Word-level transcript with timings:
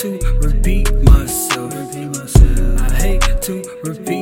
to 0.00 0.18
repeat 0.40 0.90
myself. 1.02 1.74
I 1.74 2.90
hate 2.94 3.42
to 3.42 3.62
repeat. 3.84 4.19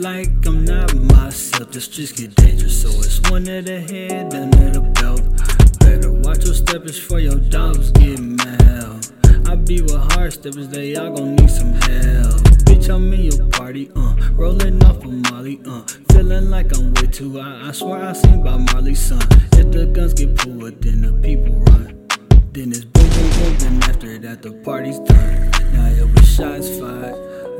like 0.00 0.30
I'm 0.46 0.64
not 0.64 0.94
myself. 0.94 1.70
The 1.70 1.80
streets 1.80 2.12
get 2.12 2.34
dangerous, 2.34 2.82
so 2.82 2.88
it's 2.88 3.20
one 3.30 3.46
at 3.48 3.66
the 3.66 3.80
head, 3.80 4.30
then 4.30 4.54
at 4.54 4.76
a 4.76 4.80
belt. 4.80 5.22
Better 5.80 6.12
watch 6.12 6.44
your 6.44 6.54
steppers 6.54 6.98
for 6.98 7.18
your 7.18 7.36
dogs 7.36 7.90
get 7.92 8.18
mad. 8.18 9.06
I 9.46 9.56
be 9.56 9.82
with 9.82 10.12
hard 10.12 10.32
steppers, 10.32 10.68
they 10.68 10.96
all 10.96 11.12
gon' 11.12 11.36
need 11.36 11.50
some 11.50 11.72
help. 11.72 12.40
Bitch, 12.64 12.88
I'm 12.88 13.12
in 13.12 13.32
your 13.32 13.46
party, 13.48 13.90
uh, 13.94 14.16
rolling 14.32 14.82
off 14.84 15.04
a 15.04 15.08
of 15.08 15.32
Molly, 15.32 15.60
uh, 15.66 15.82
feeling 16.12 16.50
like 16.50 16.74
I'm 16.76 16.94
way 16.94 17.06
too 17.06 17.38
high. 17.38 17.68
I 17.68 17.72
swear 17.72 18.02
I 18.02 18.12
seen 18.14 18.42
by 18.42 18.56
Marley's 18.56 19.00
son. 19.00 19.22
If 19.52 19.70
the 19.70 19.86
guns 19.92 20.14
get 20.14 20.34
pulled, 20.36 20.80
then 20.80 21.02
the 21.02 21.12
people 21.20 21.60
run. 21.60 22.08
Then 22.52 22.70
it's 22.70 22.84
boom, 22.84 23.08
boom, 23.08 23.30
boom, 23.30 23.58
then 23.58 23.82
after 23.82 24.18
that 24.18 24.42
the 24.42 24.52
party's 24.64 24.98
done 25.00 25.29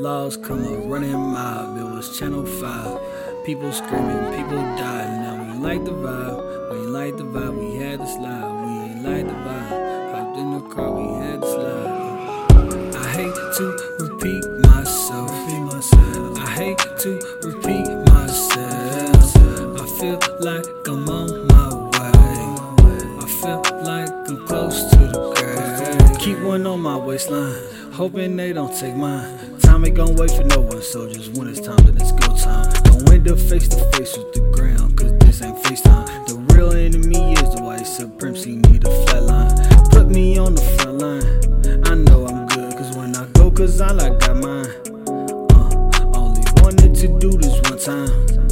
laws 0.00 0.36
come 0.38 0.64
up 0.64 0.90
running 0.90 1.12
mob. 1.12 1.76
It 1.76 1.84
was 1.84 2.18
Channel 2.18 2.46
5, 2.46 3.44
people 3.44 3.70
screaming, 3.70 4.32
people 4.32 4.62
died. 4.78 5.10
Now 5.20 5.52
we 5.52 5.58
like 5.58 5.84
the 5.84 5.90
vibe, 5.90 6.72
we 6.72 6.78
like 6.86 7.16
the 7.18 7.24
vibe, 7.24 7.58
we 7.58 7.76
had 7.76 8.00
to 8.00 8.06
slide. 8.06 8.50
We 8.64 8.94
like 9.06 9.26
the 9.26 9.34
vibe, 9.34 10.12
hopped 10.12 10.38
in 10.38 10.52
the 10.54 10.60
car, 10.74 10.92
we 10.92 11.04
had 11.22 11.42
to 11.42 11.46
slide. 11.46 12.94
I 12.96 13.08
hate 13.12 13.34
to 13.58 13.64
repeat 14.00 14.44
myself, 14.70 15.30
I 16.38 16.50
hate 16.50 16.78
to 17.00 17.10
repeat 17.42 17.86
myself. 18.08 19.36
I 19.80 19.86
feel 19.98 20.18
like 20.40 20.66
I'm 20.88 21.08
on 21.10 21.46
my 21.48 21.68
way. 21.92 22.38
I 23.20 23.26
feel 23.42 23.62
like 23.82 24.10
I'm 24.30 24.46
close 24.46 24.78
to 24.92 24.96
the 24.96 25.20
grave. 25.36 26.18
Keep 26.18 26.38
one 26.40 26.66
on 26.66 26.80
my 26.80 26.96
waistline, 26.96 27.62
hoping 28.00 28.34
they 28.34 28.50
don't 28.50 28.74
take 28.74 28.96
mine. 28.96 29.38
Time 29.60 29.84
ain't 29.84 29.94
gon' 29.94 30.16
wait 30.16 30.30
for 30.30 30.42
no 30.44 30.62
one, 30.62 30.80
so 30.80 31.06
just 31.12 31.36
when 31.36 31.46
it's 31.46 31.60
time, 31.60 31.76
then 31.84 31.98
it's 31.98 32.12
go 32.12 32.34
time. 32.34 32.72
Don't 32.84 33.12
end 33.12 33.28
up 33.28 33.38
face 33.38 33.68
to 33.68 33.76
face 33.92 34.16
with 34.16 34.32
the 34.32 34.40
ground, 34.54 34.96
cause 34.96 35.12
this 35.18 35.42
ain't 35.42 35.62
FaceTime. 35.64 36.06
The 36.26 36.36
real 36.54 36.72
enemy 36.72 37.34
is 37.34 37.54
the 37.54 37.62
white 37.62 37.86
supremacy, 37.86 38.56
need 38.56 38.86
a 38.86 38.90
flatline. 39.04 39.90
Put 39.90 40.08
me 40.08 40.38
on 40.38 40.54
the 40.54 40.62
front 40.62 40.96
line, 40.96 41.84
I 41.84 41.94
know 41.94 42.26
I'm 42.26 42.46
good, 42.46 42.72
cause 42.72 42.96
when 42.96 43.14
I 43.14 43.26
go, 43.34 43.50
cause 43.50 43.82
I 43.82 43.92
like 43.92 44.18
got 44.18 44.36
mine. 44.36 44.70
Uh, 45.52 46.18
only 46.18 46.40
wanted 46.62 46.94
to 46.94 47.14
I 47.14 47.18
do 47.18 47.32
this 47.32 47.60
one 47.68 47.78
time? 47.78 48.49